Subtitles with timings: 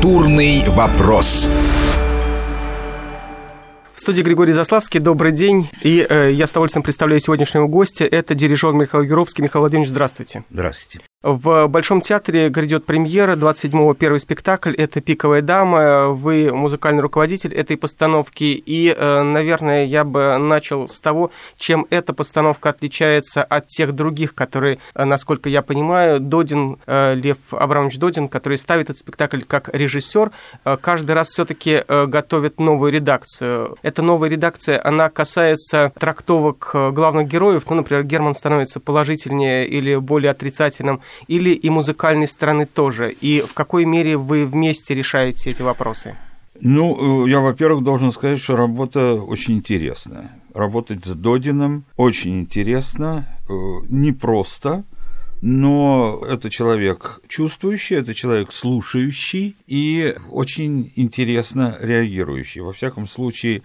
[0.00, 1.46] Культурный вопрос.
[4.00, 4.98] В студии Григорий Заславский.
[4.98, 5.68] Добрый день.
[5.82, 8.06] И э, я с удовольствием представляю сегодняшнего гостя.
[8.06, 9.44] Это дирижер Михаил Юровский.
[9.44, 10.42] Михаил Владимирович, здравствуйте.
[10.48, 11.04] Здравствуйте.
[11.22, 14.74] В Большом театре грядет премьера 27-го первый спектакль.
[14.74, 16.08] Это «Пиковая дама».
[16.08, 18.44] Вы музыкальный руководитель этой постановки.
[18.44, 24.34] И, э, наверное, я бы начал с того, чем эта постановка отличается от тех других,
[24.34, 29.68] которые, э, насколько я понимаю, Додин, э, Лев Абрамович Додин, который ставит этот спектакль как
[29.74, 30.30] режиссер,
[30.80, 33.76] каждый раз все-таки готовит новую редакцию.
[33.90, 37.64] Эта новая редакция, она касается трактовок главных героев.
[37.68, 43.10] Ну, например, Герман становится положительнее или более отрицательным или и музыкальной стороны тоже?
[43.10, 46.14] И в какой мере вы вместе решаете эти вопросы?
[46.60, 50.30] Ну, э, я, во-первых, должен сказать, что работа очень интересная.
[50.54, 53.52] Работать с Додином очень интересно, э,
[53.88, 54.84] непросто,
[55.40, 62.60] но это человек чувствующий, это человек слушающий и очень интересно реагирующий.
[62.60, 63.62] Во всяком случае,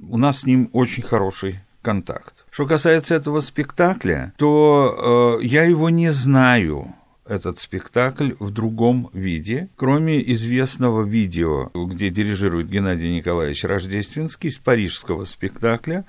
[0.00, 2.34] у нас с ним очень хороший контакт.
[2.50, 6.94] Что касается этого спектакля, то э, я его не знаю
[7.26, 15.24] этот спектакль в другом виде, кроме известного видео, где дирижирует Геннадий Николаевич Рождественский из парижского
[15.24, 16.04] спектакля,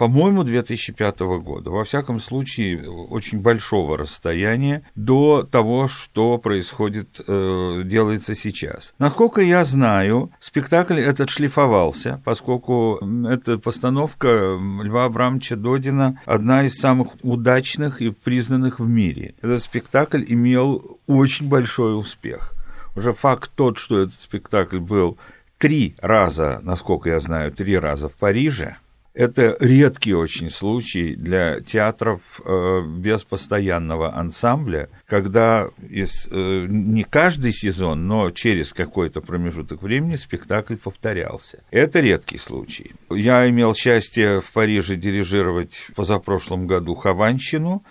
[0.00, 1.68] по-моему, 2005 года.
[1.70, 8.94] Во всяком случае, очень большого расстояния до того, что происходит, э, делается сейчас.
[8.98, 12.98] Насколько я знаю, спектакль этот шлифовался, поскольку
[13.28, 19.34] эта постановка Льва Абрамовича Додина одна из самых удачных и признанных в мире.
[19.42, 22.54] Этот спектакль имел очень большой успех.
[22.96, 25.18] Уже факт тот, что этот спектакль был
[25.58, 28.78] три раза, насколько я знаю, три раза в Париже–
[29.14, 37.52] это редкий очень случай для театров э, без постоянного ансамбля, когда из, э, не каждый
[37.52, 41.62] сезон, но через какой-то промежуток времени спектакль повторялся.
[41.70, 42.92] Это редкий случай.
[43.10, 47.82] Я имел счастье в Париже дирижировать позапрошлом году Хованщину,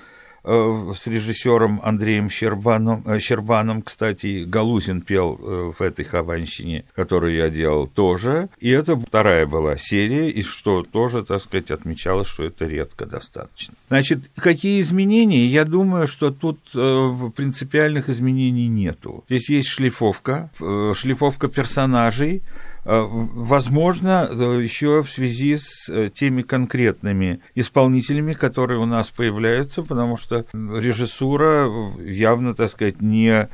[0.95, 7.49] с режиссером Андреем Щербаном, э, Щербаном, кстати, Галузин пел э, в этой хованщине, которую я
[7.49, 8.49] делал тоже.
[8.59, 13.75] И это вторая была серия, и что тоже, так сказать, отмечалось, что это редко достаточно.
[13.89, 15.45] Значит, какие изменения?
[15.45, 19.23] Я думаю, что тут принципиальных изменений нету.
[19.29, 20.49] Здесь есть шлифовка,
[20.95, 22.41] шлифовка персонажей,
[22.78, 29.83] Э, возможно, э, еще в связи с э, теми конкретными исполнителями, которые у нас появляются,
[29.83, 31.69] потому что режиссура
[32.01, 33.47] явно, так сказать, не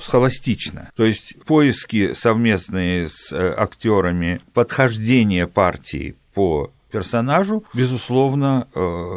[0.00, 0.90] схоластично.
[0.94, 8.68] То есть поиски совместные с актерами, подхождение партии по персонажу, безусловно,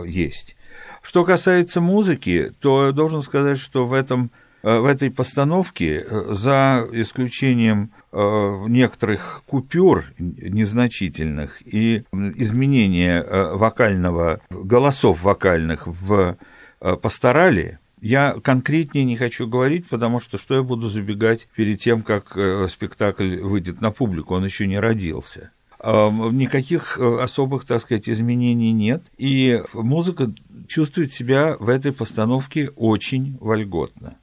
[0.08, 0.58] есть.
[1.04, 4.32] Что касается музыки, то я должен сказать, что в этом
[4.64, 15.88] в этой постановке, за исключением Э, некоторых купюр незначительных и изменения э, вокального, голосов вокальных
[15.88, 16.38] в
[16.80, 22.04] э, пасторали, я конкретнее не хочу говорить, потому что что я буду забегать перед тем,
[22.04, 22.38] как
[22.70, 25.50] спектакль выйдет на публику, он еще не родился.
[25.84, 30.32] Никаких особых, так сказать, изменений нет, и музыка
[30.68, 34.18] чувствует себя в этой постановке очень вольготно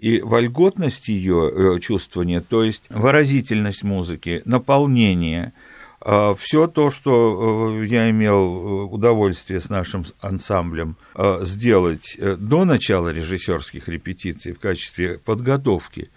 [0.00, 5.52] и вольготность ее э, чувствования, то есть выразительность музыки, наполнение,
[6.00, 10.96] э, все то, что э, я имел удовольствие с нашим ансамблем
[11.42, 16.08] сделать до начала режиссерских репетиций в качестве подготовки,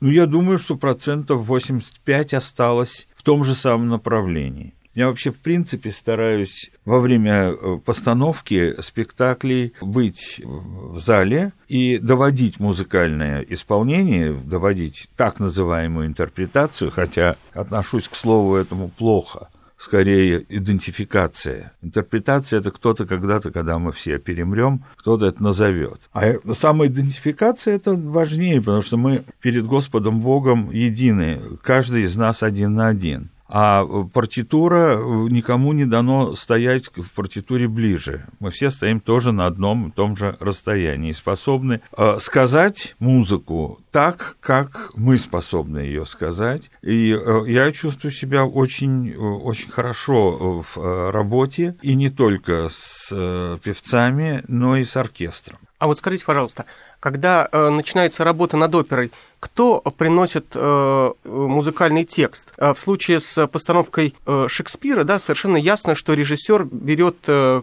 [0.00, 4.74] ну, я думаю, что процентов 85 осталось в том же самом направлении.
[4.94, 12.58] Я вообще, в принципе, стараюсь во время э, постановки спектаклей быть в зале и доводить
[12.58, 19.48] музыкальное исполнение, доводить так называемую интерпретацию, хотя отношусь к слову этому плохо–
[19.80, 21.72] скорее идентификация.
[21.80, 26.00] Интерпретация это кто-то когда-то, когда мы все перемрем, кто-то это назовет.
[26.12, 32.74] А самоидентификация это важнее, потому что мы перед Господом Богом едины, каждый из нас один
[32.74, 33.30] на один.
[33.52, 34.96] А партитура
[35.28, 38.26] никому не дано стоять в партитуре ближе.
[38.38, 44.36] Мы все стоим тоже на одном и том же расстоянии, способны э, сказать музыку так,
[44.40, 46.70] как мы способны ее сказать.
[46.82, 53.58] И э, я чувствую себя очень, очень хорошо в работе, и не только с э,
[53.64, 55.58] певцами, но и с оркестром.
[55.80, 56.66] А вот скажите, пожалуйста,
[57.00, 62.52] когда начинается работа над оперой, кто приносит э, музыкальный текст.
[62.58, 64.14] В случае с постановкой
[64.48, 67.16] Шекспира, да, совершенно ясно, что режиссер берет,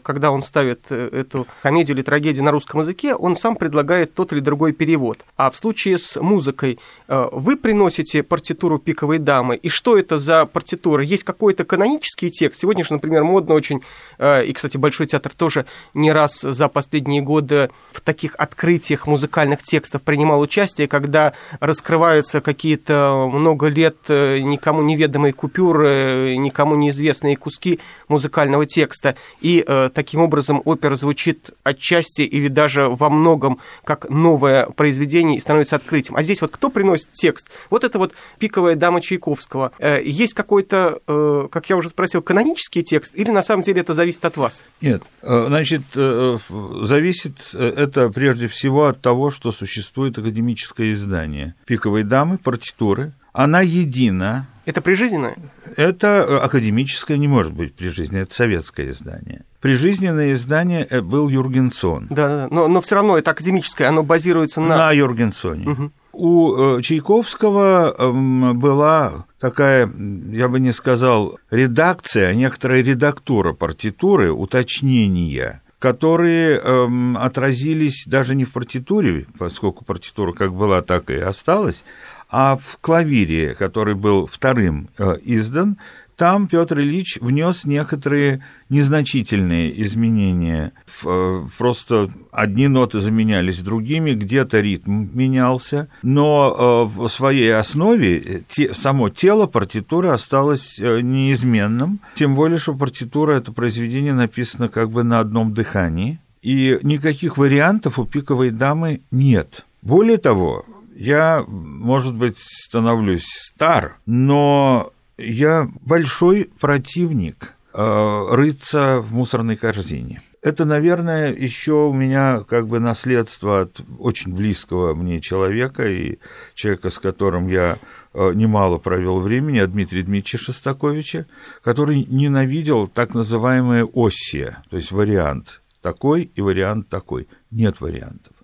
[0.03, 4.39] когда он ставит эту комедию или трагедию на русском языке, он сам предлагает тот или
[4.39, 5.23] другой перевод.
[5.35, 11.03] А в случае с музыкой вы приносите партитуру «Пиковой дамы», и что это за партитура?
[11.03, 12.59] Есть какой-то канонический текст?
[12.59, 13.81] Сегодня же, например, модно очень,
[14.19, 20.01] и, кстати, Большой театр тоже не раз за последние годы в таких открытиях музыкальных текстов
[20.01, 21.33] принимал участие, когда
[21.67, 29.89] раскрываются какие-то много лет э, никому неведомые купюры, никому неизвестные куски музыкального текста, и э,
[29.93, 36.15] таким образом опера звучит отчасти или даже во многом как новое произведение и становится открытием.
[36.15, 37.49] А здесь вот кто приносит текст?
[37.69, 39.73] Вот это вот «Пиковая дама» Чайковского.
[39.77, 44.23] Э, есть какой-то, как я уже спросил, канонический текст, или на самом деле это зависит
[44.25, 44.63] от вас?
[44.81, 53.13] Нет, значит, зависит это прежде всего от того, что существует академическое издание «Пиковой дамы», партитуры.
[53.33, 54.47] Она едина.
[54.65, 55.35] Это прижизненное?
[55.75, 59.43] Это э, академическое не может быть прижизненное, это советское издание.
[59.61, 62.07] Прижизненное издание э, был Юргенсон.
[62.09, 64.75] Да, да, но, но все равно это академическое, оно базируется на...
[64.75, 65.69] На Юргенсоне.
[65.69, 65.91] Угу.
[66.13, 69.87] У э, Чайковского эм, была такая,
[70.31, 78.45] я бы не сказал, редакция, а некоторая редактура партитуры, уточнения которые эм, отразились даже не
[78.45, 81.83] в партитуре, поскольку партитура как была, так и осталась,
[82.29, 85.77] а в клавире, который был вторым э, издан,
[86.17, 90.73] там Петр Ильич внес некоторые незначительные изменения.
[91.05, 98.43] Э, просто одни ноты заменялись другими, где-то ритм менялся, но э, в своей основе
[98.73, 101.99] само тело партитуры осталось неизменным.
[102.15, 107.99] Тем более, что партитура– это произведение написано как бы на одном дыхании, и никаких вариантов
[107.99, 109.65] у пиковой дамы нет.
[109.81, 110.65] Более того,
[110.95, 120.21] я, может быть, становлюсь стар, но я большой противник э, рыться в мусорной корзине.
[120.41, 126.19] Это, наверное, еще у меня как бы наследство от очень близкого мне человека и
[126.53, 127.77] человека, с которым я
[128.13, 131.25] э, немало провел времени, Дмитрия Дмитриевича Шостаковича,
[131.63, 137.27] который ненавидел так называемые оссия, то есть вариант такой и вариант такой.
[137.51, 138.36] Нет вариантов.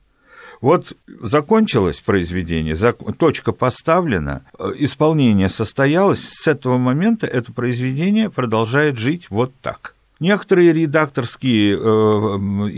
[0.64, 2.74] Вот закончилось произведение,
[3.18, 9.94] точка поставлена, э, исполнение состоялось, с этого момента это произведение продолжает жить вот так.
[10.22, 11.80] Некоторые редакторские э,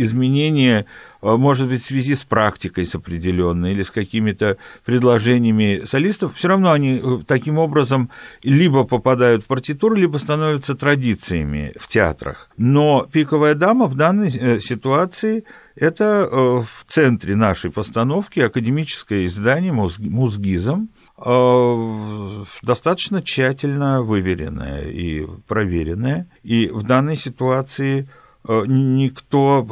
[0.02, 0.88] изменения,
[1.22, 6.48] э, может быть, в связи с практикой с определенной или с какими-то предложениями солистов, все
[6.48, 8.10] равно они таким образом
[8.42, 12.50] либо попадают в партитуру, либо становятся традициями в театрах.
[12.58, 15.44] Но «Пиковая дама» в данной ситуации–
[15.76, 26.28] это э, в центре нашей постановки академическое издание «Музгизм», э, достаточно тщательно выверенное и проверенное.
[26.44, 28.08] И в данной ситуации
[28.48, 29.68] э, никто,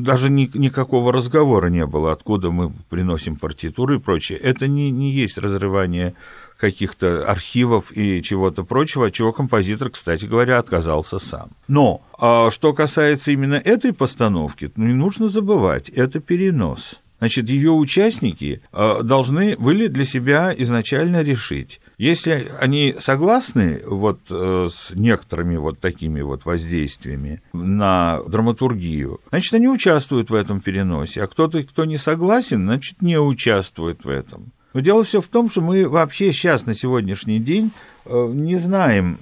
[0.00, 4.38] даже никакого разговора не было, откуда мы приносим партитуры и прочее.
[4.38, 6.14] Это не, не есть разрывание
[6.56, 11.50] каких-то архивов и чего-то прочего, от чего композитор, кстати говоря, отказался сам.
[11.68, 17.00] Но а что касается именно этой постановки, не нужно забывать, это перенос.
[17.18, 24.68] Значит, ее участники а, должны были для себя изначально решить, если они согласны вот э,
[24.70, 31.26] с некоторыми вот такими вот воздействиями на драматургию, значит, они участвуют в этом переносе, а
[31.26, 34.52] кто-то, кто не согласен, значит, не участвует в этом.
[34.76, 37.70] Но дело все в том, что мы вообще сейчас на сегодняшний день
[38.04, 39.16] э, не знаем,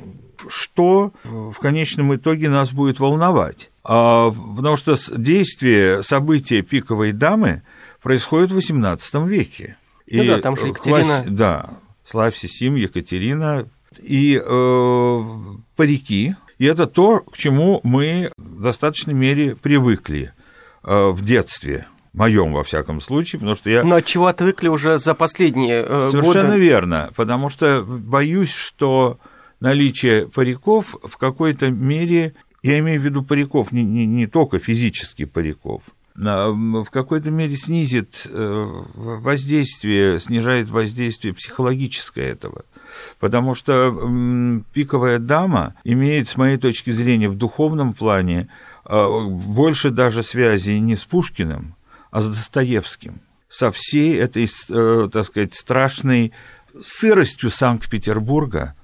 [0.49, 3.71] что в конечном итоге нас будет волновать.
[3.85, 7.63] А, потому что действие события пиковой дамы
[8.03, 9.77] происходит в XVIII веке.
[10.11, 11.05] Ну и да, там же Екатерина...
[11.05, 11.25] Класс...
[11.29, 11.71] Да,
[12.05, 13.69] Славься Сим, Екатерина
[14.03, 15.23] и э,
[15.77, 16.35] парики.
[16.59, 20.33] И это то, к чему мы в достаточной мере привыкли
[20.83, 23.83] э, в детстве моем, во всяком случае, потому что я...
[23.83, 26.61] Но от чего отвыкли уже за последние э, Совершенно годы?
[26.61, 29.19] верно, потому что боюсь, что
[29.61, 35.31] наличие париков в какой-то мере, я имею в виду париков, не, не, не только физических
[35.31, 35.83] париков,
[36.15, 42.65] в какой-то мере снизит э, воздействие, снижает воздействие психологическое этого.
[43.19, 43.93] Потому что
[44.73, 48.49] пиковая дама имеет, с моей точки зрения, в духовном плане
[48.85, 51.75] э, больше даже связи не с Пушкиным,
[52.15, 56.33] а с Достоевским, со всей этой, э, так сказать, страшной
[56.81, 58.77] сыростью Санкт-Петербурга.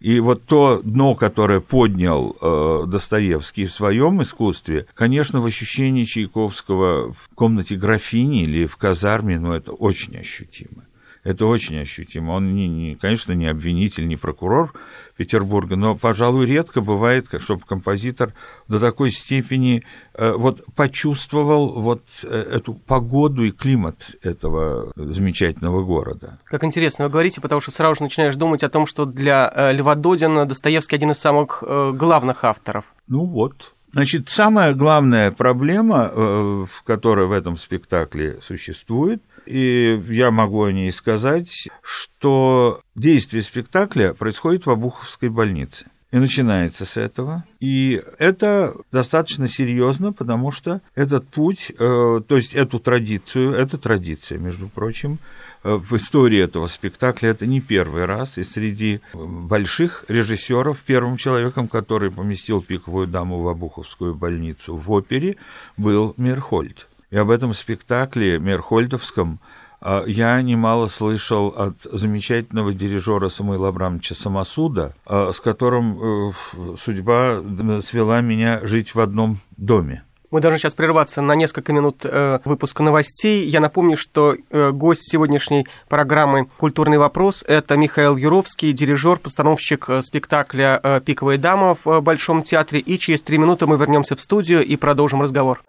[0.00, 7.12] И вот то дно, которое поднял э, Достоевский в своем искусстве, конечно, в ощущении Чайковского
[7.12, 10.85] в комнате графини или в казарме, ну, это очень ощутимо.
[11.26, 12.30] Это очень ощутимо.
[12.30, 14.72] Он, не, не, конечно, не обвинитель, не прокурор
[15.16, 18.32] Петербурга, но, пожалуй, редко бывает, чтобы композитор
[18.68, 19.82] до такой степени
[20.14, 26.38] э, вот почувствовал вот э, эту погоду и климат этого замечательного города.
[26.44, 29.72] Как интересно вы говорите, потому что сразу же начинаешь думать о том, что для э,
[29.72, 32.84] Льва Додина Достоевский один из самых главных авторов.
[33.08, 40.72] Ну вот, Значит, самая главная проблема, которая в этом спектакле существует, и я могу о
[40.72, 45.86] ней сказать, что действие спектакля происходит в Обуховской больнице.
[46.12, 47.44] И начинается с этого.
[47.60, 54.38] И это достаточно серьезно, потому что этот путь, э, то есть эту традицию, это традиция,
[54.38, 55.18] между прочим,
[55.64, 61.66] э, в истории этого спектакля это не первый раз, и среди больших режиссеров первым человеком,
[61.66, 65.36] который поместил пиковую даму в Обуховскую больницу в опере,
[65.76, 66.86] был Мерхольд.
[67.10, 69.40] И об этом спектакле Мерхольдовском
[69.80, 76.32] а, я немало слышал от замечательного дирижера Самуила Абрамовича Самосуда, а, с которым э,
[76.78, 77.42] судьба
[77.82, 80.02] свела меня жить в одном доме.
[80.32, 83.46] Мы должны сейчас прерваться на несколько минут э, выпуска новостей.
[83.46, 91.00] Я напомню, что э, гость сегодняшней программы «Культурный вопрос»– это Михаил Юровский, дирижер, постановщик спектакля
[91.04, 92.80] «Пиковая дама» в Большом театре.
[92.80, 95.62] И через три минуты мы вернемся в студию и продолжим разговор.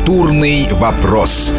[0.00, 1.52] Культурный вопрос.